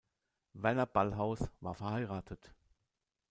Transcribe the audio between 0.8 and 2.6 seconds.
Ballhaus war verheiratet.